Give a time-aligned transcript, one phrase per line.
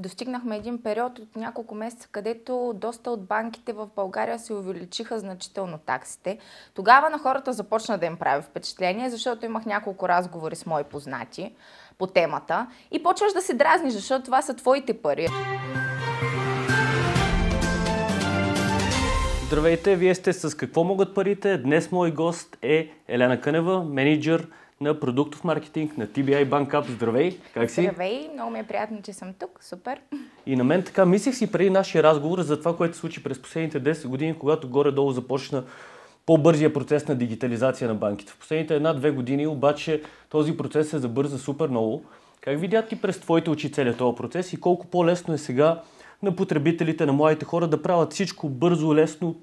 [0.00, 5.78] достигнахме един период от няколко месеца, където доста от банките в България се увеличиха значително
[5.78, 6.38] таксите.
[6.74, 11.54] Тогава на хората започна да им прави впечатление, защото имах няколко разговори с мои познати
[11.98, 15.28] по темата и почваш да се дразниш, защото това са твоите пари.
[19.46, 21.58] Здравейте, вие сте с Какво могат парите?
[21.58, 24.48] Днес мой гост е Елена Кънева, менеджер
[24.80, 26.90] на продуктов маркетинг на TBI Bank Up.
[26.90, 27.82] Здравей, как си?
[27.82, 29.58] Здравей, много ми е приятно, че съм тук.
[29.60, 30.00] Супер.
[30.46, 33.42] И на мен така мислех си преди нашия разговор за това, което се случи през
[33.42, 35.64] последните 10 години, когато горе-долу започна
[36.26, 38.32] по-бързия процес на дигитализация на банките.
[38.32, 42.04] В последните една-две години обаче този процес се забърза супер много.
[42.40, 45.82] Как видят ти през твоите очи целият този процес и колко по-лесно е сега
[46.22, 49.36] на потребителите, на младите хора да правят всичко бързо, лесно,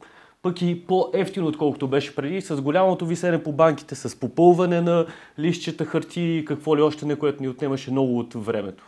[0.43, 5.05] пък и по-ефтино, отколкото беше преди, с голямото висене по банките, с попълване на
[5.39, 8.83] листчета, харти и какво ли още не, което ни отнемаше много от времето.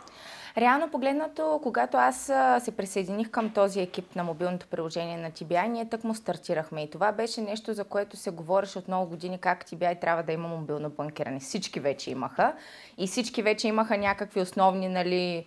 [0.58, 2.16] Реално погледнато, когато аз
[2.64, 6.82] се присъединих към този екип на мобилното приложение на TBI, ние тък му стартирахме.
[6.82, 10.32] И това беше нещо, за което се говореше от много години, как TBI трябва да
[10.32, 11.40] има мобилно банкиране.
[11.40, 12.52] Всички вече имаха.
[12.98, 15.46] И всички вече имаха някакви основни нали,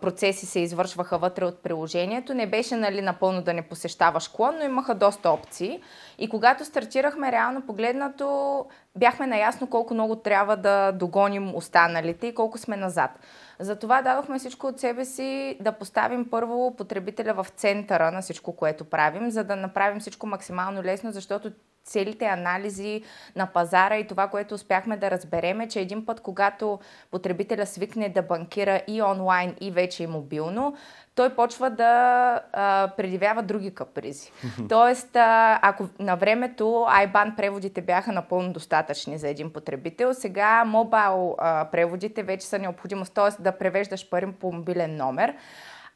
[0.00, 2.34] процеси се извършваха вътре от приложението.
[2.34, 5.80] Не беше нали, напълно да не посещаваш клон, но имаха доста опции.
[6.18, 12.58] И когато стартирахме, реално погледнато, бяхме наясно колко много трябва да догоним останалите и колко
[12.58, 13.10] сме назад.
[13.58, 18.84] Затова дадохме всичко от себе си да поставим първо потребителя в центъра на всичко, което
[18.84, 21.52] правим, за да направим всичко максимално лесно, защото
[21.86, 23.02] целите анализи
[23.36, 26.78] на пазара и това, което успяхме да разбереме, че един път, когато
[27.10, 30.76] потребителя свикне да банкира и онлайн, и вече и мобилно,
[31.14, 34.32] той почва да а, предявява други капризи.
[34.68, 41.34] Тоест, а, ако на времето IBAN преводите бяха напълно достатъчни за един потребител, сега мобайл
[41.38, 43.42] а, преводите вече са необходимост, т.е.
[43.42, 45.34] да превеждаш пари по мобилен номер.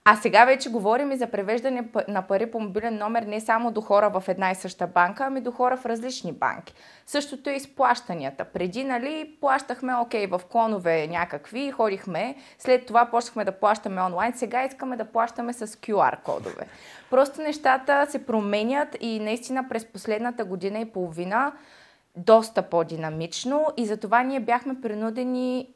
[0.05, 3.81] А сега вече говорим и за превеждане на пари по мобилен номер не само до
[3.81, 6.75] хора в една и съща банка, ами до хора в различни банки.
[7.06, 8.44] Същото е и с плащанията.
[8.44, 14.65] Преди, нали, плащахме, окей, в клонове някакви, ходихме, след това почнахме да плащаме онлайн, сега
[14.65, 16.66] искаме да плащаме с QR кодове.
[17.10, 21.53] Просто нещата се променят и наистина през последната година и половина
[22.16, 25.69] доста по-динамично и затова ние бяхме принудени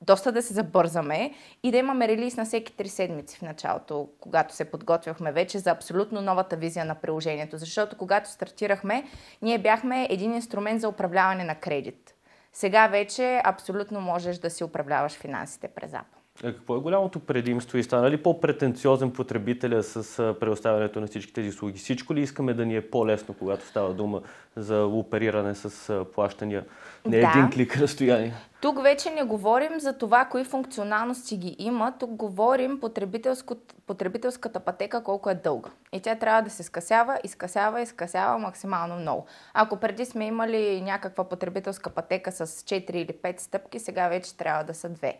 [0.00, 4.54] доста да се забързаме и да имаме релиз на всеки три седмици в началото, когато
[4.54, 7.58] се подготвяхме вече за абсолютно новата визия на приложението.
[7.58, 9.04] Защото когато стартирахме,
[9.42, 12.14] ние бяхме един инструмент за управляване на кредит.
[12.52, 16.17] Сега вече абсолютно можеш да си управляваш финансите през Apple.
[16.44, 21.48] А какво е голямото предимство и стана ли по-претенциозен потребителя с предоставянето на всички тези
[21.48, 21.78] услуги?
[21.78, 24.22] Всичко ли искаме да ни е по-лесно, когато става дума
[24.56, 26.64] за опериране с плащания?
[27.06, 27.28] Не да.
[27.28, 28.34] един клик разстояние.
[28.60, 31.92] Тук вече не говорим за това, кои функционалности ги има.
[32.00, 32.80] Тук говорим
[33.86, 35.70] потребителската пътека колко е дълга.
[35.92, 39.26] И тя трябва да се скъсява, изкъсява, изкъсява максимално много.
[39.54, 44.64] Ако преди сме имали някаква потребителска пътека с 4 или 5 стъпки, сега вече трябва
[44.64, 45.14] да са 2.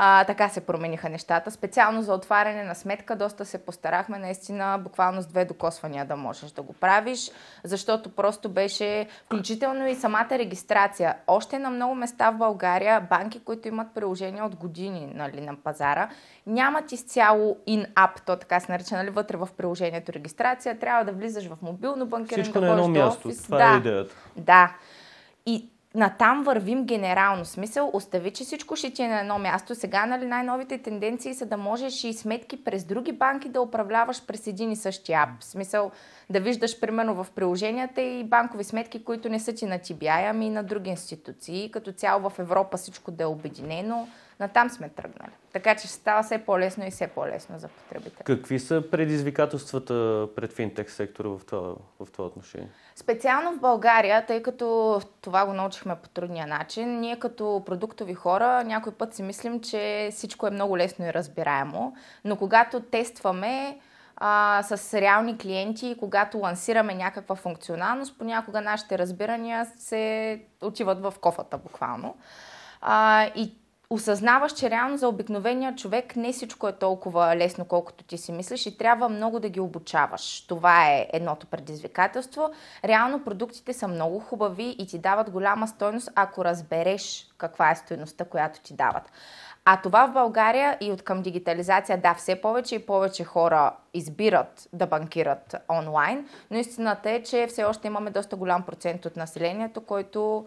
[0.00, 1.50] А, така се промениха нещата.
[1.50, 6.50] Специално за отваряне на сметка доста се постарахме наистина буквално с две докосвания да можеш
[6.50, 7.30] да го правиш,
[7.64, 11.16] защото просто беше включително и самата регистрация.
[11.26, 16.08] Още на много места в България банки, които имат приложения от години нали, на пазара,
[16.46, 20.78] нямат изцяло in-app, то така се нарича, нали, вътре в приложението регистрация.
[20.78, 23.28] Трябва да влизаш в мобилно банкиране, Всичко да на едно място.
[23.28, 23.42] Офис.
[23.42, 24.14] Това да, е идеята.
[24.36, 24.74] Да.
[25.46, 27.44] И натам вървим генерално.
[27.44, 29.74] Смисъл, остави, че всичко ще ти е на едно място.
[29.74, 34.46] Сега нали, най-новите тенденции са да можеш и сметки през други банки да управляваш през
[34.46, 35.28] един и същи ап.
[35.40, 35.90] Смисъл,
[36.30, 40.46] да виждаш примерно в приложенията и банкови сметки, които не са ти на TBI, ами
[40.46, 41.70] и на други институции.
[41.70, 44.08] Като цяло в Европа всичко да е обединено
[44.40, 45.32] Натам сме тръгнали.
[45.52, 48.24] Така че става все по-лесно и все по-лесно за потребителя.
[48.24, 52.68] Какви са предизвикателствата пред финтех сектора в това, в това отношение?
[52.96, 58.64] Специално в България, тъй като това го научихме по трудния начин, ние като продуктови хора
[58.64, 63.78] някой път си мислим, че всичко е много лесно и разбираемо, но когато тестваме
[64.16, 71.14] а, с реални клиенти и когато лансираме някаква функционалност, понякога нашите разбирания се отиват в
[71.20, 72.16] кофата буквално.
[72.80, 73.54] А, и
[73.90, 78.66] осъзнаваш, че реално за обикновения човек не всичко е толкова лесно, колкото ти си мислиш
[78.66, 80.40] и трябва много да ги обучаваш.
[80.46, 82.50] Това е едното предизвикателство.
[82.84, 88.24] Реално продуктите са много хубави и ти дават голяма стойност, ако разбереш каква е стойността,
[88.24, 89.12] която ти дават.
[89.64, 94.68] А това в България и от към дигитализация, да, все повече и повече хора избират
[94.72, 99.80] да банкират онлайн, но истината е, че все още имаме доста голям процент от населението,
[99.80, 100.46] който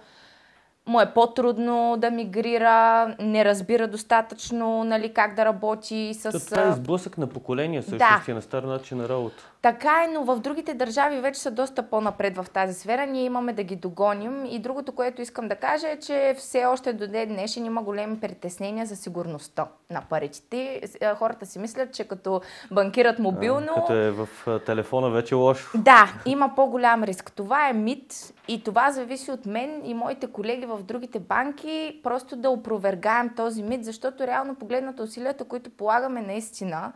[0.87, 6.45] му е по-трудно да мигрира, не разбира достатъчно нали, как да работи с...
[6.49, 8.23] Това е сблъсък на поколения, също Да.
[8.27, 8.33] да.
[8.33, 9.51] на стар начин на работа.
[9.61, 13.05] Така е, но в другите държави вече са доста по-напред в тази сфера.
[13.05, 14.45] Ние имаме да ги догоним.
[14.45, 18.19] И другото, което искам да кажа е, че все още до ден днешен има големи
[18.19, 20.81] притеснения за сигурността на парите.
[21.01, 22.41] Е, Хората си мислят, че като
[22.71, 23.73] банкират мобилно...
[23.75, 25.77] Като е в а, телефона вече лошо.
[25.77, 27.31] Да, има по-голям риск.
[27.31, 32.35] Това е мит и това зависи от мен и моите колеги в другите банки, просто
[32.35, 36.93] да опровергаем този мит, защото реално погледнато усилията, които полагаме наистина,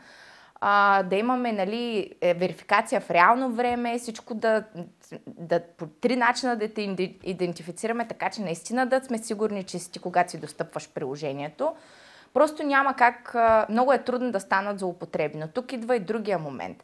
[0.61, 4.63] а, да имаме нали, е, верификация в реално време, всичко да,
[5.27, 9.79] да по три начина да те иде- идентифицираме, така че наистина да сме сигурни, че
[9.79, 11.75] си ти, когато си достъпваш приложението.
[12.33, 13.35] Просто няма как,
[13.69, 15.37] много е трудно да станат злоупотреби.
[15.37, 16.83] Но тук идва и другия момент.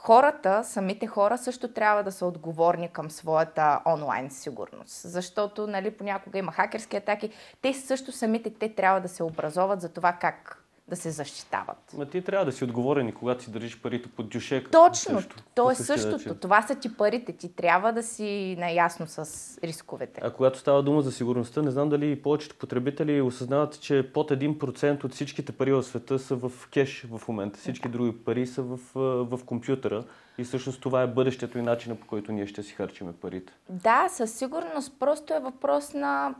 [0.00, 6.38] Хората, самите хора също трябва да са отговорни към своята онлайн сигурност, защото нали, понякога
[6.38, 7.30] има хакерски атаки.
[7.62, 11.94] Те също самите те трябва да се образоват за това как да се защитават.
[11.98, 14.70] Ма ти трябва да си отговорен и когато си държиш парите под дюшека.
[14.70, 16.12] Точно, Също, то е същото.
[16.16, 16.38] начин.
[16.40, 17.32] Това са ти парите.
[17.32, 20.20] Ти трябва да си наясно с рисковете.
[20.24, 25.04] А когато става дума за сигурността, не знам дали повечето потребители осъзнават, че под 1%
[25.04, 27.58] от всичките пари в света са в кеш в момента.
[27.58, 28.78] Всички други пари са в,
[29.24, 30.04] в компютъра.
[30.38, 33.52] И всъщност това е бъдещето и начина по който ние ще си харчиме парите.
[33.68, 34.92] Да, със сигурност.
[34.98, 36.34] Просто е въпрос на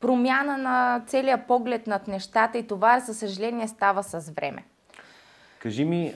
[0.00, 4.64] промяна на целия поглед над нещата и това, за съжаление, става с време.
[5.58, 6.14] Кажи ми,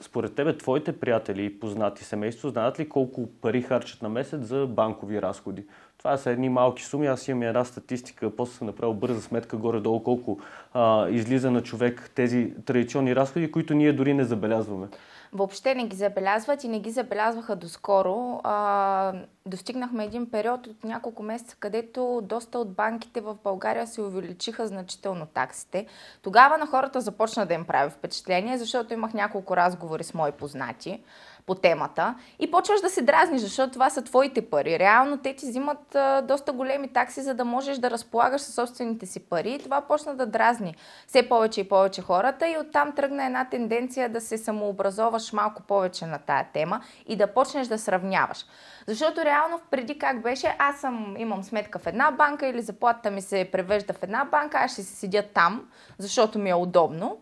[0.00, 4.66] според тебе, твоите приятели и познати семейство знаят ли колко пари харчат на месец за
[4.66, 5.64] банкови разходи?
[5.98, 7.06] Това са едни малки суми.
[7.06, 10.40] Аз имам една статистика, после съм направил бърза сметка горе-долу колко
[10.74, 14.86] а, излиза на човек тези традиционни разходи, които ние дори не забелязваме.
[15.34, 18.40] Въобще не ги забелязват и не ги забелязваха доскоро.
[18.44, 19.12] А,
[19.46, 25.26] достигнахме един период от няколко месеца, където доста от банките в България се увеличиха значително
[25.26, 25.86] таксите.
[26.22, 31.02] Тогава на хората започна да им прави впечатление, защото имах няколко разговори с мои познати
[31.46, 34.78] по темата и почваш да се дразниш, защото това са твоите пари.
[34.78, 39.06] Реално те ти взимат а, доста големи такси, за да можеш да разполагаш със собствените
[39.06, 40.76] си пари и това почна да дразни
[41.06, 46.06] все повече и повече хората и оттам тръгна една тенденция да се самообразоваш малко повече
[46.06, 48.46] на тая тема и да почнеш да сравняваш.
[48.86, 53.22] Защото реално преди как беше, аз съм, имам сметка в една банка или заплатата ми
[53.22, 55.68] се превежда в една банка, аз ще си седя там,
[55.98, 57.18] защото ми е удобно.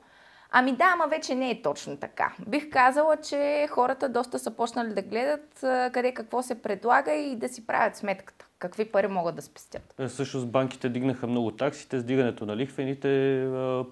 [0.54, 2.32] Ами да, ама вече не е точно така.
[2.46, 7.48] Бих казала, че хората доста са почнали да гледат къде какво се предлага и да
[7.48, 8.46] си правят сметката.
[8.58, 9.94] Какви пари могат да спестят.
[9.98, 13.08] Е, Всъщност банките дигнаха много таксите с дигането на лихвените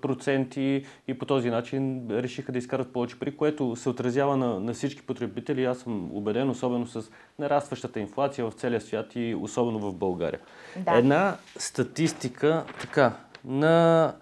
[0.02, 4.72] проценти и по този начин решиха да изкарат повече пари, което се отразява на, на
[4.72, 5.64] всички потребители.
[5.64, 10.40] Аз съм убеден, особено с нарастващата инфлация в целия свят и особено в България.
[10.76, 10.98] Да.
[10.98, 13.12] Една статистика така,
[13.44, 14.14] на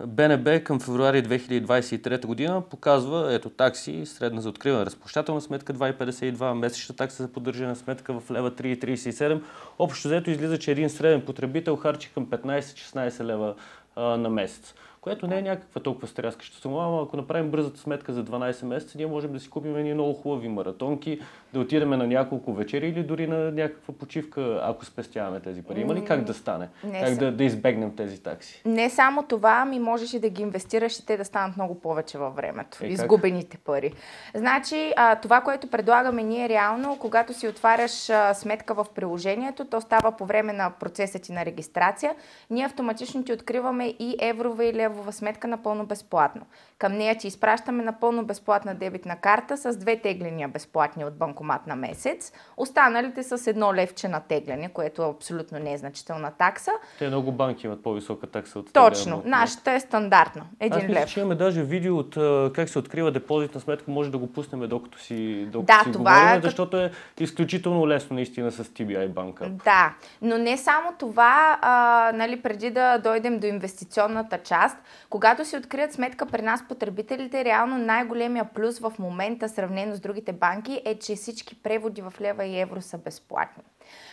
[0.00, 6.96] БНБ към февруари 2023 година показва, ето такси, средна за откриване разплащателна сметка 2,52, месечна
[6.96, 9.42] такса за поддържана сметка в лева 3,37.
[9.78, 13.54] Общо взето излиза, че един среден потребител харчи към 15-16 лева
[13.96, 14.74] а, на месец.
[15.04, 18.98] Което не е някаква толкова стряскаща сума, ама ако направим бързата сметка за 12 месеца,
[18.98, 21.20] ние можем да си купим едни много хубави маратонки,
[21.52, 25.80] да отидем на няколко вечери или дори на някаква почивка, ако спестяваме тези пари.
[25.80, 26.68] Има ли как да стане?
[26.84, 27.18] Не как съм.
[27.18, 28.62] да, да избегнем тези такси?
[28.64, 32.18] Не само това, ами можеш и да ги инвестираш и те да станат много повече
[32.18, 32.78] във времето.
[32.80, 32.90] Е, как?
[32.90, 33.92] изгубените пари.
[34.34, 39.80] Значи, а, това, което предлагаме ние реално, когато си отваряш а, сметка в приложението, то
[39.80, 42.14] става по време на процеса ти на регистрация,
[42.50, 46.42] ние автоматично ти откриваме и еврова и левова сметка напълно безплатно.
[46.78, 51.76] Към нея ти изпращаме напълно безплатна дебитна карта с две тегления безплатни от банкомат на
[51.76, 56.70] месец, останалите с едно левче на тегляне, което е абсолютно незначителна такса.
[56.98, 59.16] Те много банки имат по-висока такса от Точно.
[59.16, 60.42] теглена Нашата е стандартна.
[60.42, 61.10] Аз Един мисля, лев.
[61.10, 62.14] че имаме даже видео от
[62.54, 66.14] как се открива депозитна сметка, може да го пуснем докато си, докато Да, си това
[66.14, 69.48] говорим, е защото е изключително лесно наистина с TBI банка.
[69.64, 74.76] Да, но не само това, а, нали, преди да дойдем до инвестиционната част,
[75.10, 80.32] когато си открият сметка при нас потребителите, реално най-големия плюс в момента, сравнено с другите
[80.32, 83.62] банки, е, че всички преводи в лева и евро са безплатни.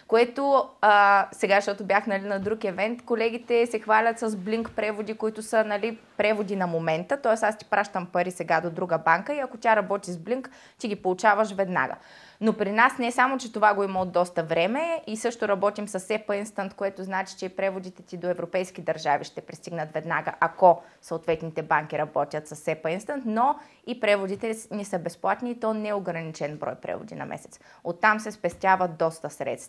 [0.08, 5.14] Което а, сега, защото бях нали, на друг евент, колегите се хвалят с Blink преводи,
[5.14, 7.22] които са нали, преводи на момента.
[7.22, 7.46] Т.е.
[7.46, 10.48] аз ти пращам пари сега до друга банка и ако тя работи с Blink,
[10.78, 11.96] ти ги получаваш веднага.
[12.42, 15.48] Но при нас не е само, че това го има от доста време и също
[15.48, 20.34] работим с SEPA Instant, което значи, че преводите ти до европейски държави ще пристигнат веднага,
[20.40, 23.56] ако съответните банки работят с SEPA Instant, но
[23.88, 27.60] и преводите ни са безплатни и то не е ограничен брой преводи на месец.
[27.84, 29.61] Оттам се спестяват доста средства.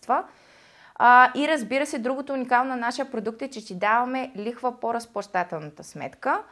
[0.95, 4.95] А, и разбира се, другото уникално на нашия продукт е, че ти даваме лихва по
[4.95, 6.43] разплащателната сметка.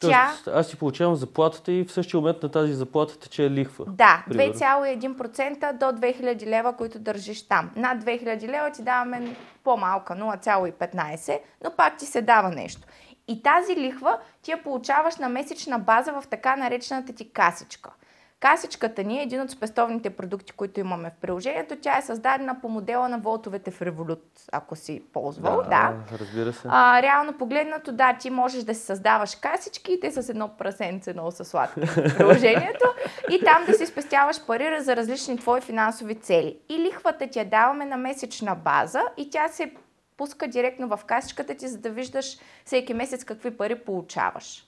[0.00, 0.50] Тоест, Тя...
[0.52, 3.84] аз си получавам заплатата и в същия момент на тази заплата тече лихва.
[3.88, 7.70] Да, 2,1% до 2000 лева, които държиш там.
[7.76, 12.82] Над 2000 лева ти даваме по-малка, 0,15, но пак ти се дава нещо.
[13.28, 17.90] И тази лихва ти я получаваш на месечна база в така наречената ти касичка–
[18.40, 21.76] Касичката ни е един от спестовните продукти, които имаме в приложението.
[21.82, 25.56] Тя е създадена по модела на волтовете в Revolut, ако си ползвал.
[25.56, 26.18] Да, да.
[26.18, 26.68] разбира се.
[26.70, 31.12] А, реално погледнато, да, ти можеш да си създаваш касички и те с едно прасенце
[31.12, 32.84] много са сладки в приложението
[33.30, 36.58] и там да си спестяваш пари за различни твои финансови цели.
[36.68, 39.72] И лихвата ти я даваме на месечна база и тя се
[40.16, 44.65] пуска директно в касичката ти, за да виждаш всеки месец какви пари получаваш.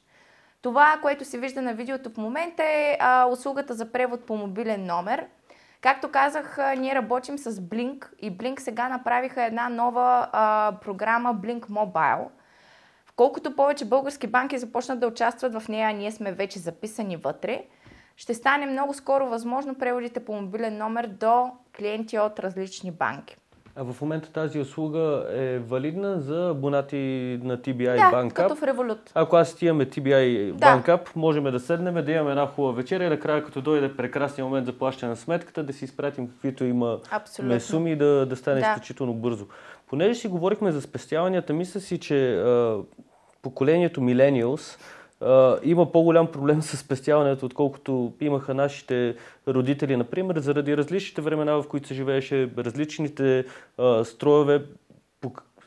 [0.62, 4.87] Това, което се вижда на видеото в момента е а, услугата за превод по мобилен
[4.87, 5.27] номер.
[5.81, 11.61] Както казах, ние работим с Blink и Blink сега направиха една нова а, програма Blink
[11.61, 12.29] Mobile.
[13.17, 17.65] Колкото повече български банки започнат да участват в нея, ние сме вече записани вътре,
[18.17, 23.37] ще стане много скоро възможно преводите по мобилен номер до клиенти от различни банки.
[23.81, 28.61] А в момента тази услуга е валидна за абонати на TBI да, Bank като в
[28.61, 28.99] Revolut.
[29.15, 30.67] Ако аз ти имаме TBI да.
[30.67, 34.45] Bank App, можем да седнем, да имаме една хубава вечеря и накрая, като дойде прекрасния
[34.45, 36.99] момент за плащане на сметката, да си изпратим каквито има
[37.61, 38.67] суми и да, да стане да.
[38.67, 39.47] изключително бързо.
[39.87, 42.79] Понеже си говорихме за спестяванията, мисля си, че а,
[43.43, 44.81] поколението Millennials
[45.63, 49.17] има по-голям проблем с спестяването, отколкото имаха нашите
[49.49, 53.45] родители, например, заради различните времена, в които се живееше, различните
[53.79, 54.63] uh, строеве.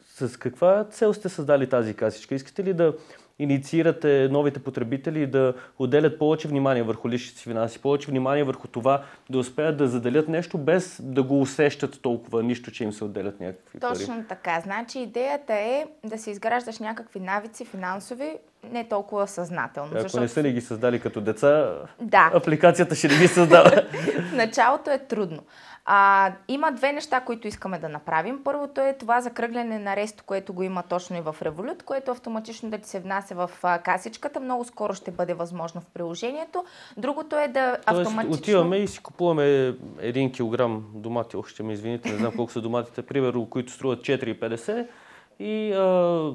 [0.05, 2.35] С каква цел сте създали тази касичка?
[2.35, 2.93] Искате ли да
[3.39, 9.03] инициирате новите потребители да отделят повече внимание върху личните си финанси, повече внимание върху това
[9.29, 13.39] да успеят да заделят нещо без да го усещат толкова нищо, че им се отделят
[13.39, 13.99] някакви Точно пари.
[13.99, 14.61] Точно така.
[14.63, 18.37] Значи идеята е да се изграждаш някакви навици финансови,
[18.69, 19.91] не толкова съзнателно.
[19.93, 20.21] Ако защото...
[20.21, 22.31] не са ни ги създали като деца, да.
[22.33, 23.69] апликацията ще не ги създава.
[24.31, 25.43] в началото е трудно.
[25.85, 28.43] А, има две неща, които искаме да направим.
[28.43, 32.69] Първото е това закръгляне на ресто, което го има точно и в Revolut, което автоматично
[32.69, 33.49] да ти се внася в
[33.83, 34.39] касичката.
[34.39, 36.65] Много скоро ще бъде възможно в приложението.
[36.97, 38.37] Другото е да Тоест, автоматично...
[38.37, 41.37] отиваме и си купуваме един килограм домати.
[41.37, 44.87] Още ще ме извините, не знам колко са доматите, примерно, които струват 4,50
[45.39, 46.33] и а,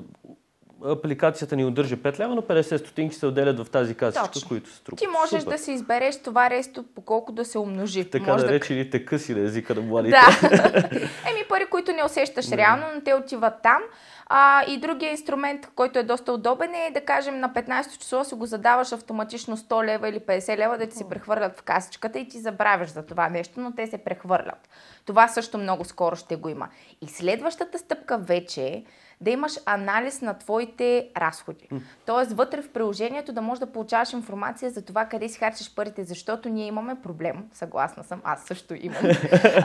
[0.85, 4.49] апликацията ни удържа 5 лева, но 50 стотинки се отделят в тази касичка, Точно.
[4.49, 4.99] които се струпат.
[4.99, 5.57] Ти можеш Супер.
[5.57, 8.11] да си избереш това ресто по колко да се умножи.
[8.11, 9.05] Така Може наречените да...
[9.05, 10.17] къси на езика на младите.
[10.43, 10.89] Да.
[11.31, 13.83] Еми пари, които не усещаш реално, но те отиват там.
[14.29, 18.35] А, и другия инструмент, който е доста удобен е да кажем на 15 число си
[18.35, 22.29] го задаваш автоматично 100 лева или 50 лева да ти се прехвърлят в касичката и
[22.29, 24.69] ти забравяш за това нещо, но те се прехвърлят.
[25.05, 26.69] Това също много скоро ще го има.
[27.03, 28.85] И следващата стъпка вече е
[29.21, 31.69] да имаш анализ на твоите разходи.
[31.73, 31.81] Mm.
[32.07, 36.05] Тоест, вътре в приложението да можеш да получаваш информация за това къде си харчиш парите,
[36.05, 37.45] защото ние имаме проблем.
[37.53, 39.03] Съгласна съм, аз също имам.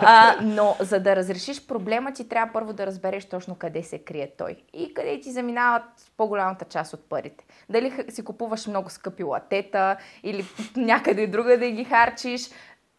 [0.01, 4.31] а, но за да разрешиш проблема, ти трябва първо да разбереш точно къде се крие
[4.37, 5.83] той и къде ти заминават
[6.17, 7.45] по-голямата част от парите.
[7.69, 12.49] Дали си купуваш много скъпи латета или някъде друга да ги харчиш,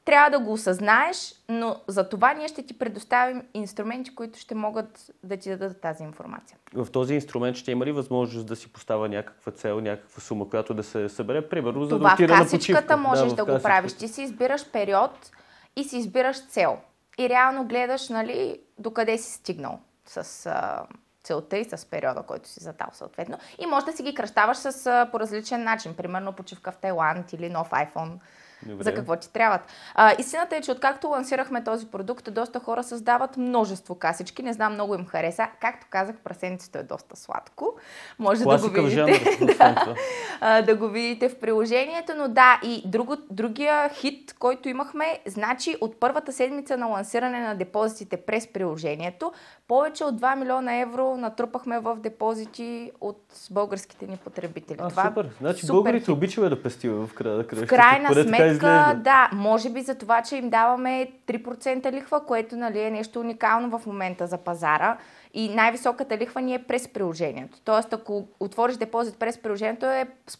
[0.05, 5.11] трябва да го осъзнаеш, но за това ние ще ти предоставим инструменти, които ще могат
[5.23, 6.59] да ти дадат тази информация.
[6.75, 10.75] В този инструмент ще има ли възможност да си поставя някаква цел, някаква сума, която
[10.75, 12.97] да се събере, примерно, за това да отида на почивка?
[12.97, 13.93] можеш да, да го правиш.
[13.93, 15.31] Ти си избираш период
[15.77, 16.79] и си избираш цел.
[17.19, 20.83] И реално гледаш, нали, докъде си стигнал с а,
[21.23, 23.39] целта и с периода, който си задал съответно.
[23.59, 25.95] И може да си ги кръщаваш с, а, по различен начин.
[25.95, 28.19] Примерно почивка в Тайланд или нов iPhone
[28.67, 28.85] Добре.
[28.85, 29.61] за какво ти трябват.
[29.95, 34.43] А, истината е, че откакто лансирахме този продукт, доста хора създават множество касички.
[34.43, 35.47] Не знам, много им хареса.
[35.61, 37.75] Както казах, прасенцето е доста сладко.
[38.19, 39.45] Може Класика да го видите.
[39.59, 39.95] да,
[40.41, 42.13] а, да го видите в приложението.
[42.17, 47.55] Но да, и друго, другия хит, който имахме, значи от първата седмица на лансиране на
[47.55, 49.33] депозитите през приложението,
[49.69, 54.77] повече от 2 милиона евро натрупахме в депозити от българските ни потребители.
[54.81, 55.31] А, Това супер.
[55.41, 57.67] Значи супер българите обичаме да пестим в края на края.
[57.67, 58.52] В крайна сметка,
[58.95, 63.79] да, може би за това, че им даваме 3% лихва, което нали, е нещо уникално
[63.79, 64.99] в момента за пазара.
[65.35, 67.59] И най-високата лихва ни е през приложението.
[67.65, 70.37] Тоест, ако отвориш депозит през приложението, е с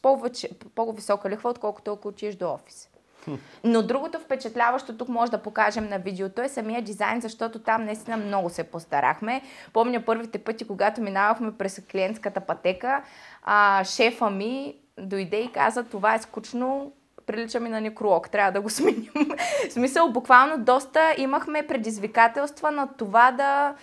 [0.75, 2.89] по-висока лихва, отколкото ако отидеш до офис.
[3.65, 8.17] Но другото впечатляващо тук може да покажем на видеото е самия дизайн, защото там наистина
[8.17, 9.43] много се постарахме.
[9.73, 13.03] Помня първите пъти, когато минавахме през клиентската пътека,
[13.43, 16.93] а, шефа ми дойде и каза, това е скучно,
[17.27, 19.11] прилича ми на некролог, трябва да го сменим.
[19.69, 23.75] В смисъл, буквално доста имахме предизвикателства на това да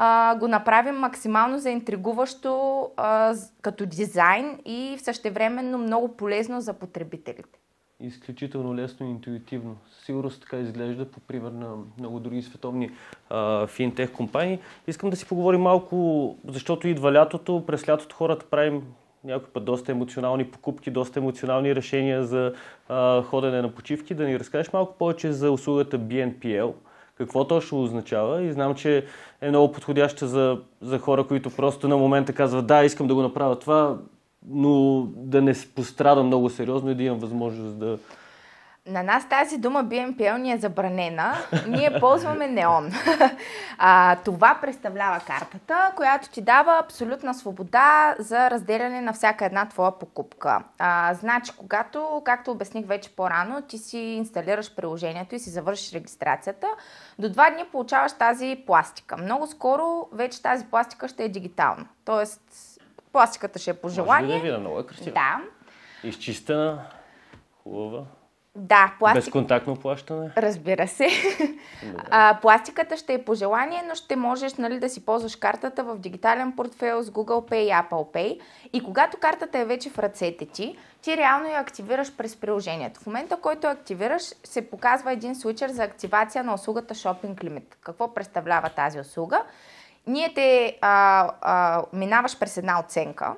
[0.00, 7.58] а, го направим максимално заинтригуващо а, като дизайн и в същевременно много полезно за потребителите.
[8.00, 9.76] Изключително лесно и интуитивно.
[10.04, 12.90] Сигурно така изглежда по пример на много други световни
[13.30, 14.58] а, финтех компании.
[14.86, 17.64] Искам да си поговорим малко, защото идва лятото.
[17.66, 18.82] През лятото хората правим
[19.28, 22.52] някой път доста емоционални покупки, доста емоционални решения за
[22.88, 24.14] а, ходене на почивки.
[24.14, 26.72] Да ни разкажеш малко повече за услугата BNPL–
[27.18, 29.04] какво точно означава и знам, че
[29.40, 33.22] е много подходяща за, за хора, които просто на момента казват да, искам да го
[33.22, 33.96] направя това,
[34.48, 37.98] но да не пострада много сериозно и да имам възможност да,
[38.88, 41.36] на нас тази дума BNPL ни е забранена.
[41.66, 42.92] Ние ползваме неон.
[43.78, 49.98] а, това представлява картата, която ти дава абсолютна свобода за разделяне на всяка една твоя
[49.98, 50.62] покупка.
[50.78, 56.66] А, значи, когато, както обясних вече по-рано, ти си инсталираш приложението и си завършиш регистрацията,
[57.18, 59.16] до два дни получаваш тази пластика.
[59.16, 61.86] Много скоро вече тази пластика ще е дигитална.
[62.04, 62.40] Тоест,
[63.12, 64.26] пластиката ще е по желание.
[64.26, 65.14] Може да видя, много е красива.
[65.14, 65.40] Да.
[66.08, 66.78] Изчистена,
[67.62, 68.04] хубава.
[68.58, 69.24] Да, пластик...
[69.24, 70.30] Безконтактно плащане?
[70.36, 71.08] Разбира се.
[72.10, 75.98] а, пластиката ще е по желание, но ще можеш нали, да си ползваш картата в
[75.98, 78.40] дигитален портфел с Google Pay и Apple Pay.
[78.72, 83.00] И когато картата е вече в ръцете ти, ти реално я активираш през приложението.
[83.00, 87.34] В момента, в който я активираш, се показва един свичер за активация на услугата Shopping
[87.34, 87.74] Limit.
[87.80, 89.42] Какво представлява тази услуга?
[90.06, 93.34] Ние те а, а, минаваш през една оценка,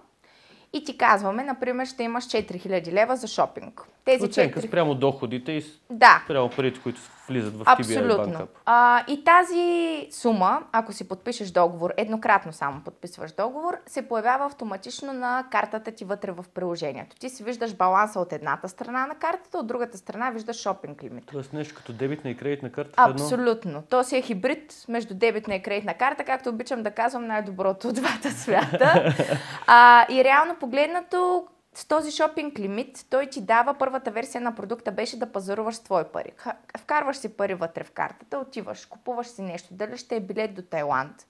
[0.72, 3.82] и ти казваме, например, ще имаш 4000 лева за шопинг.
[4.04, 4.66] Тези Оценка 4...
[4.66, 6.22] спрямо доходите и да.
[6.24, 7.00] спрямо парите, които
[7.30, 8.48] влизат в Абсолютно.
[8.66, 15.12] А, и тази сума, ако си подпишеш договор, еднократно само подписваш договор, се появява автоматично
[15.12, 17.16] на картата ти вътре в приложението.
[17.16, 21.24] Ти си виждаш баланса от едната страна на картата, от другата страна виждаш шопинг лимит.
[21.32, 22.92] Тоест нещо като дебитна и кредитна карта?
[22.96, 23.70] Абсолютно.
[23.70, 23.82] Едно?
[23.82, 27.94] То си е хибрид между дебитна и кредитна карта, както обичам да казвам най-доброто от
[27.94, 29.14] двата свята.
[29.66, 34.92] а, и реално погледнато, с този шопинг лимит, той ти дава първата версия на продукта
[34.92, 36.32] беше да пазаруваш с твои пари.
[36.78, 40.62] Вкарваш си пари вътре в картата, отиваш, купуваш си нещо, дали ще е билет до
[40.62, 41.26] Тайланд.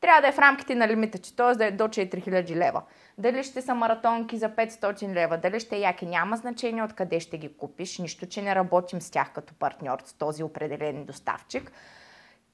[0.00, 1.54] Трябва да е в рамките на лимита, че т.е.
[1.54, 2.82] да е до 4000 лева.
[3.18, 7.56] Дали ще са маратонки за 500 лева, дали ще яки, няма значение откъде ще ги
[7.56, 11.72] купиш, нищо, че не работим с тях като партньор, с този определен доставчик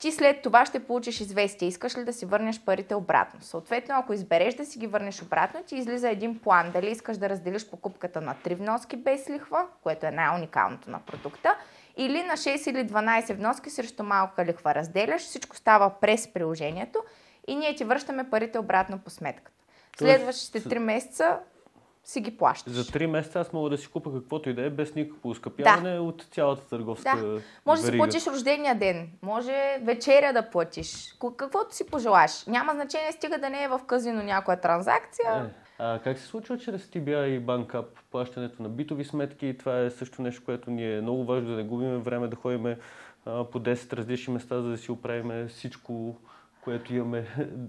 [0.00, 1.68] ти след това ще получиш известие.
[1.68, 3.40] Искаш ли да си върнеш парите обратно?
[3.42, 6.70] Съответно, ако избереш да си ги върнеш обратно, ти излиза един план.
[6.70, 11.54] Дали искаш да разделиш покупката на 3 вноски без лихва, което е най-уникалното на продукта,
[11.96, 15.22] или на 6 или 12 вноски срещу малка лихва разделяш.
[15.22, 17.02] Всичко става през приложението
[17.46, 19.50] и ние ти връщаме парите обратно по сметката.
[19.98, 21.38] Следващите 3 месеца
[22.04, 22.72] си ги плащаш.
[22.72, 25.94] За 3 месеца аз мога да си купа каквото и да е, без никакво ускъпяване
[25.94, 26.02] да.
[26.02, 27.40] от цялата търговска Да.
[27.66, 32.46] Може да си платиш рождения ден, може вечеря да платиш, каквото си пожелаш.
[32.46, 35.44] Няма значение, стига да не е в казино някоя транзакция.
[35.46, 35.60] Е.
[35.78, 39.56] А как се случва чрез TBI и BankUp плащането на битови сметки?
[39.58, 42.76] Това е също нещо, което ни е много важно да не губиме време да ходим
[43.24, 46.16] по 10 различни места, за да си оправим всичко
[46.64, 47.26] което имаме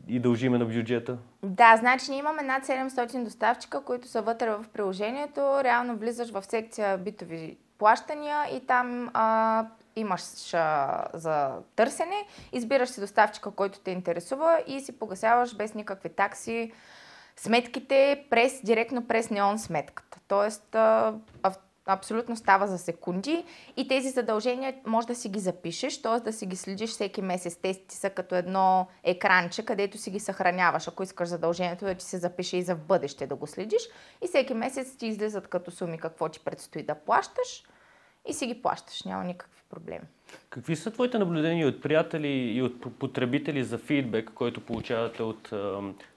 [0.08, 1.18] и дължиме на бюджета?
[1.44, 5.64] Да, значи ние имаме над 700 доставчика, които са вътре в приложението.
[5.64, 13.00] Реално влизаш в секция битови плащания и там а, имаш а, за търсене, избираш си
[13.00, 16.72] доставчика, който те интересува и си погасяваш без никакви такси
[17.36, 20.20] сметките през, директно през неон сметката.
[20.28, 21.14] Тоест, а,
[21.86, 23.46] абсолютно става за секунди
[23.78, 26.20] и тези задължения може да си ги запишеш, т.е.
[26.20, 27.58] да си ги следиш всеки месец.
[27.62, 32.06] Те ти са като едно екранче, където си ги съхраняваш, ако искаш задължението да ти
[32.06, 33.82] се запише и за в бъдеще да го следиш.
[34.24, 37.64] И всеки месец ти излизат като суми какво ти предстои да плащаш
[38.28, 39.04] и си ги плащаш.
[39.04, 40.06] Няма никакви проблеми.
[40.50, 45.50] Какви са твоите наблюдения от приятели и от потребители за фидбек, който получавате от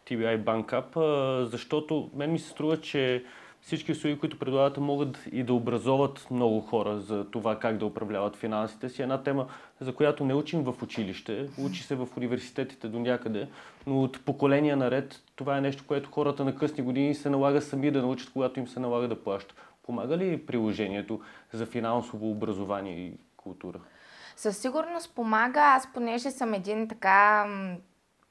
[0.06, 0.92] TBI BankUp?
[0.94, 3.24] Uh, защото мен ми се струва, че
[3.64, 8.36] всички услуги, които предлагате, могат и да образоват много хора за това как да управляват
[8.36, 9.02] финансите си.
[9.02, 9.46] Една тема,
[9.80, 13.48] за която не учим в училище, учи се в университетите до някъде,
[13.86, 17.90] но от поколения наред това е нещо, което хората на късни години се налага сами
[17.90, 19.56] да научат, когато им се налага да плащат.
[19.82, 21.20] Помага ли приложението
[21.52, 23.78] за финансово образование и култура?
[24.36, 25.60] Със сигурност помага.
[25.60, 27.46] Аз понеже съм един така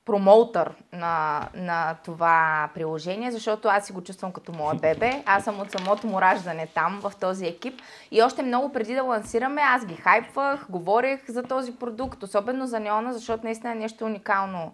[0.05, 5.23] промоутър на, на това приложение, защото аз си го чувствам като мое бебе.
[5.25, 7.81] Аз съм от самото му раждане там, в този екип.
[8.11, 12.79] И още много преди да лансираме, аз ги хайпвах, говорех за този продукт, особено за
[12.79, 14.73] Неона, защото наистина е нещо уникално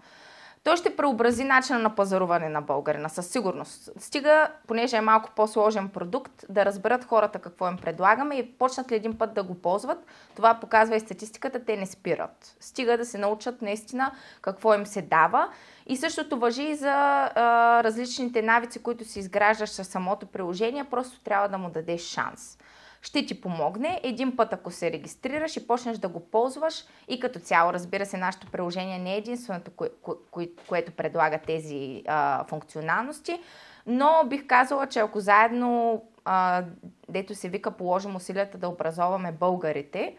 [0.63, 3.89] той ще преобрази начина на пазаруване на българина, със сигурност.
[4.00, 8.95] Стига, понеже е малко по-сложен продукт, да разберат хората какво им предлагаме и почнат ли
[8.95, 12.56] един път да го ползват, това показва и статистиката, те не спират.
[12.60, 15.50] Стига да се научат наистина какво им се дава.
[15.88, 21.19] И същото въжи и за а, различните навици, които си изграждаш със самото приложение, просто
[21.19, 22.58] трябва да му дадеш шанс
[23.02, 24.00] ще ти помогне.
[24.04, 28.18] Един път, ако се регистрираш и почнеш да го ползваш и като цяло, разбира се,
[28.18, 29.90] нашето приложение не е единственото, кое,
[30.32, 33.40] кое, което предлага тези а, функционалности,
[33.86, 36.64] но бих казала, че ако заедно, а,
[37.10, 40.16] дето се вика, положим усилията да образоваме българите,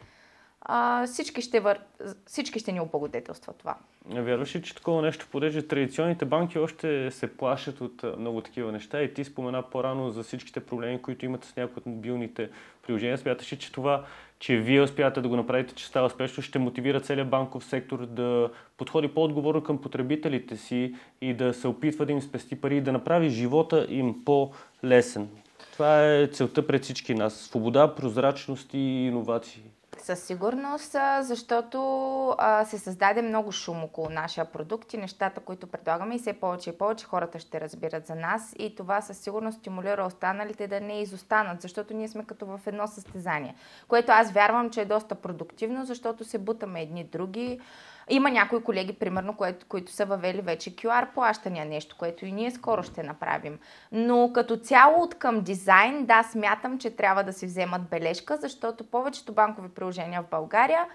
[0.61, 1.79] а, всички, ще вър...
[2.27, 3.77] всички ще ни облагодетелства това.
[4.07, 9.03] Вярваш ли, че такова нещо, понеже традиционните банки още се плашат от много такива неща
[9.03, 12.51] и ти спомена по-рано за всичките проблеми, които имат с някои от мобилните
[12.87, 13.19] приложения.
[13.19, 14.05] Смяташ ли, че това,
[14.39, 18.51] че вие успявате да го направите, че става успешно, ще мотивира целият банков сектор да
[18.77, 22.93] подходи по-отговорно към потребителите си и да се опитва да им спести пари и да
[22.93, 25.29] направи живота им по-лесен?
[25.73, 27.35] Това е целта пред всички нас.
[27.35, 29.63] Свобода, прозрачност и иновации.
[30.03, 31.79] Със сигурност, защото
[32.39, 36.71] а, се създаде много шум около нашия продукт и нещата, които предлагаме и все повече
[36.71, 41.01] и повече хората ще разбират за нас и това със сигурност стимулира останалите да не
[41.01, 43.55] изостанат, защото ние сме като в едно състезание,
[43.89, 47.61] което аз вярвам, че е доста продуктивно, защото се бутаме едни други.
[48.11, 52.51] Има някои колеги, примерно, които, които са въвели вече QR плащания, нещо, което и ние
[52.51, 53.59] скоро ще направим.
[53.93, 58.85] Но като цяло от към дизайн, да, смятам, че трябва да си вземат бележка, защото
[58.85, 60.87] повечето банкови приложения в България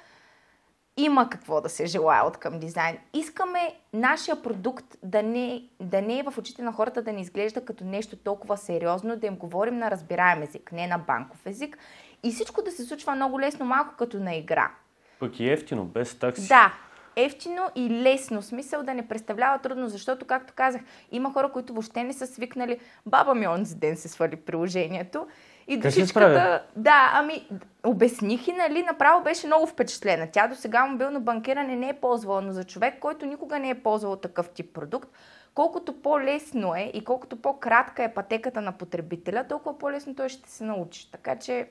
[0.97, 2.97] има какво да се желая от към дизайн.
[3.13, 7.65] Искаме нашия продукт да не, да не е в очите на хората да не изглежда
[7.65, 11.77] като нещо толкова сериозно, да им говорим на разбираем език, не на банков език.
[12.23, 14.71] И всичко да се случва много лесно, малко като на игра.
[15.19, 16.47] Пък и ефтино, без такси.
[16.47, 16.73] Да,
[17.15, 18.41] ефтино и лесно.
[18.41, 22.79] Смисъл да не представлява трудно, защото, както казах, има хора, които въобще не са свикнали.
[23.05, 25.27] Баба ми онзи ден се свали приложението.
[25.67, 26.63] И душичката...
[26.75, 27.47] Да, ами,
[27.85, 30.27] обясних и, нали, направо беше много впечатлена.
[30.31, 33.75] Тя до сега мобилно банкиране не е ползвала, но за човек, който никога не е
[33.83, 35.09] ползвал такъв тип продукт,
[35.53, 40.63] колкото по-лесно е и колкото по-кратка е пътеката на потребителя, толкова по-лесно той ще се
[40.63, 41.11] научи.
[41.11, 41.67] Така че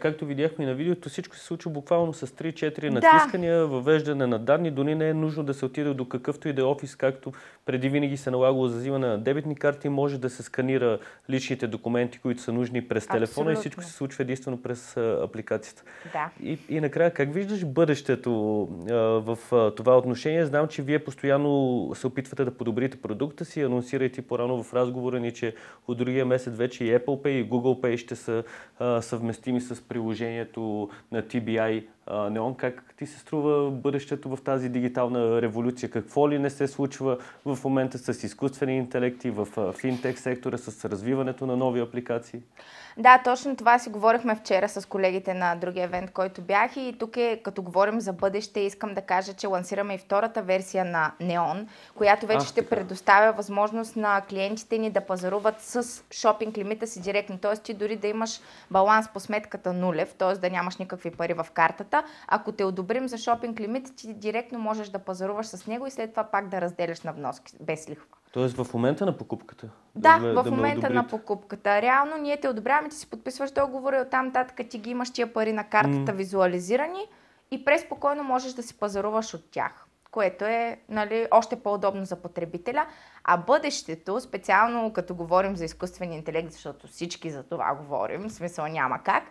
[0.00, 3.66] както видяхме и на видеото, всичко се случва буквално с 3-4 натискания, да.
[3.66, 4.70] въвеждане на данни.
[4.70, 7.32] Дори не е нужно да се отиде до какъвто и да е офис, както
[7.66, 9.88] преди винаги се налагало за взимане на дебетни карти.
[9.88, 10.98] Може да се сканира
[11.30, 13.52] личните документи, които са нужни през телефона Абсолютно.
[13.52, 15.82] и всичко се случва единствено през апликацията.
[16.12, 16.30] Да.
[16.42, 20.46] И, и накрая, как виждаш бъдещето а, в а, това отношение?
[20.46, 25.32] Знам, че вие постоянно се опитвате да подобрите продукта си, анонсирайте по-рано в разговора ни,
[25.32, 25.54] че
[25.88, 28.44] от другия месец вече и Apple Pay и Google Pay ще са
[28.78, 32.54] а, съвместими с приложението на TBI Неон.
[32.54, 35.90] Как ти се струва бъдещето в тази дигитална революция?
[35.90, 41.46] Какво ли не се случва в момента с изкуствени интелекти, в финтех сектора, с развиването
[41.46, 42.40] на нови апликации?
[42.98, 47.16] Да, точно това си говорихме вчера с колегите на другия евент, който бях и тук
[47.16, 51.66] е, като говорим за бъдеще, искам да кажа, че лансираме и втората версия на Neon,
[51.94, 52.68] която вече а, ще така.
[52.68, 57.38] предоставя възможност на клиентите ни да пазаруват с шопинг лимита си директно.
[57.38, 57.56] Т.е.
[57.56, 58.40] ти дори да имаш
[58.70, 60.34] баланс по сметката нулев, т.е.
[60.34, 61.93] да нямаш никакви пари в картата,
[62.28, 66.10] ако те одобрим за шопинг лимит, ти директно можеш да пазаруваш с него и след
[66.10, 68.06] това пак да разделяш на вноски без лихва.
[68.32, 69.68] Тоест в момента на покупката?
[69.94, 71.82] Да, да в да момента на покупката.
[71.82, 75.32] Реално ние те одобряваме, ти си подписваш договора и оттам татък ти ги имаш тия
[75.32, 76.16] пари на картата mm.
[76.16, 77.06] визуализирани
[77.50, 82.86] и преспокойно можеш да си пазаруваш от тях което е нали, още по-удобно за потребителя.
[83.24, 88.66] А бъдещето, специално като говорим за изкуствен интелект, защото всички за това говорим, в смисъл
[88.66, 89.24] няма как,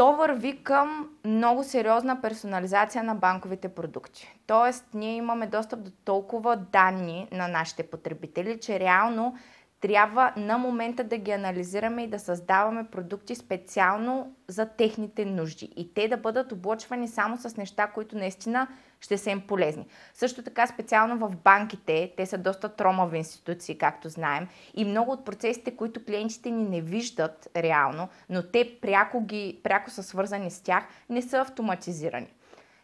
[0.00, 4.34] то върви към много сериозна персонализация на банковите продукти.
[4.46, 9.34] Тоест, ние имаме достъп до толкова данни на нашите потребители, че реално
[9.80, 15.72] трябва на момента да ги анализираме и да създаваме продукти специално за техните нужди.
[15.76, 18.68] И те да бъдат облъчвани само с неща, които наистина
[19.00, 19.86] ще са им полезни.
[20.14, 25.24] Също така специално в банките, те са доста тромави институции, както знаем, и много от
[25.24, 30.60] процесите, които клиентите ни не виждат реално, но те пряко, ги, пряко са свързани с
[30.60, 32.28] тях, не са автоматизирани.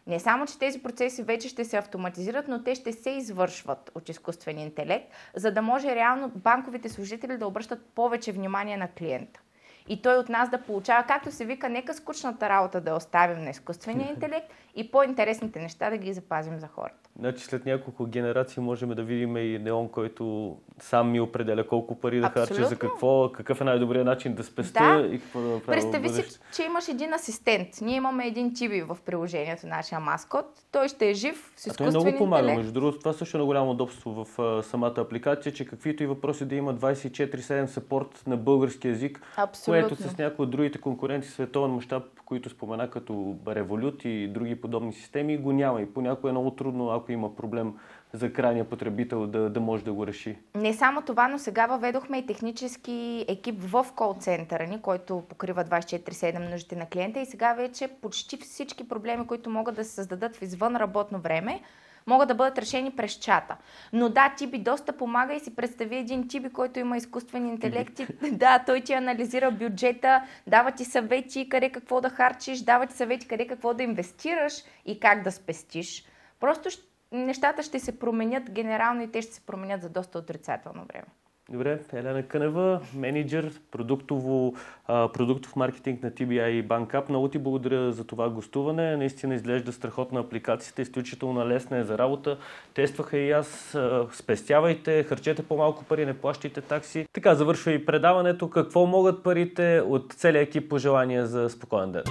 [0.07, 4.09] Не само, че тези процеси вече ще се автоматизират, но те ще се извършват от
[4.09, 9.39] изкуствен интелект, за да може реално банковите служители да обръщат повече внимание на клиента.
[9.87, 13.49] И той от нас да получава, както се вика, нека скучната работа да оставим на
[13.49, 17.09] изкуствения интелект и по-интересните неща да ги запазим за хората.
[17.19, 22.19] Значи след няколко генерации можем да видим и Неон, който сам ми определя колко пари
[22.19, 25.15] да харча, за какво, какъв е най-добрият начин да спеста да.
[25.15, 25.71] и какво да направя.
[25.71, 27.67] Представи си, че имаш един асистент.
[27.81, 30.45] Ние имаме един тиби в приложението, нашия маскот.
[30.71, 32.03] Той ще е жив с изкуствен интелект.
[32.03, 32.53] Той много помага.
[32.53, 36.05] Между другото, това също е на голямо удобство в uh, самата апликация, че каквито и
[36.05, 39.76] въпроси да има 24-7 саппорт на български язик, Абсолютно.
[39.81, 44.93] Което с някои от другите конкуренти световен мащаб, които спомена като Револют и други подобни
[44.93, 45.81] системи, го няма.
[45.81, 47.73] И понякога е много трудно, ако има проблем
[48.13, 50.37] за крайния потребител да, да може да го реши.
[50.55, 56.51] Не само това, но сега въведохме и технически екип в кол-центъра ни, който покрива 24-7
[56.51, 60.41] нуждите на клиента и сега вече почти всички проблеми, които могат да се създадат в
[60.41, 61.61] извън работно време,
[62.07, 63.57] могат да бъдат решени през чата.
[63.93, 67.99] Но да, Тиби доста помага и си представи един Тиби, който има изкуствен интелект.
[67.99, 72.93] И, да, той ти анализира бюджета, дава ти съвети къде какво да харчиш, дава ти
[72.93, 74.53] съвети къде какво да инвестираш
[74.85, 76.05] и как да спестиш.
[76.39, 76.69] Просто
[77.11, 81.07] нещата ще се променят генерално и те ще се променят за доста отрицателно време.
[81.51, 84.53] Добре, Елена Кънева, менеджер, продуктово,
[84.87, 87.09] продуктов маркетинг на TBI и BankUp.
[87.09, 88.97] Много ти благодаря за това гостуване.
[88.97, 92.37] Наистина изглежда страхотна апликацията, изключително лесна е за работа.
[92.73, 93.77] Тестваха и аз.
[94.13, 97.07] Спестявайте, харчете по-малко пари, не плащайте такси.
[97.13, 98.49] Така завършва и предаването.
[98.49, 102.03] Какво могат парите от целия екип пожелания за спокоен ден?